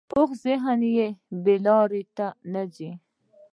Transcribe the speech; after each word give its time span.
پوخ 0.09 0.29
ذهن 0.45 0.81
بې 1.43 1.55
لارې 1.65 2.01
نه 2.53 2.63
ځي 2.75 2.91